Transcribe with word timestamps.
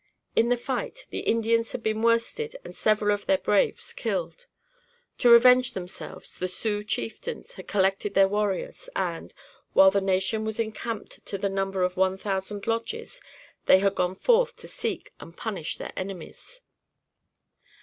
In 0.35 0.49
the 0.49 0.57
fight 0.57 1.05
the 1.11 1.19
Indians 1.19 1.73
had 1.73 1.83
been 1.83 2.01
worsted 2.01 2.55
and 2.65 2.75
several 2.75 3.13
of 3.13 3.27
their 3.27 3.37
braves 3.37 3.93
killed. 3.93 4.47
To 5.19 5.29
revenge 5.29 5.73
themselves 5.73 6.39
the 6.39 6.47
Sioux 6.47 6.81
chieftains 6.81 7.53
had 7.53 7.67
collected 7.67 8.15
their 8.15 8.27
warriors; 8.27 8.89
and, 8.95 9.31
while 9.73 9.91
the 9.91 10.01
nation 10.01 10.43
was 10.43 10.59
encamped 10.59 11.23
to 11.27 11.37
the 11.37 11.49
number 11.49 11.83
of 11.83 11.97
one 11.97 12.17
thousand 12.17 12.65
lodges, 12.65 13.21
they 13.67 13.77
had 13.77 13.93
gone 13.93 14.15
forth 14.15 14.57
to 14.57 14.67
seek 14.67 15.13
and 15.19 15.37
punish 15.37 15.77
their 15.77 15.93
enemies. 15.95 16.61